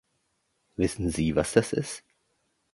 Wissen 0.77 1.11
Sie, 1.11 1.35
was 1.35 1.53
das 1.53 1.73
ist? 1.73 2.03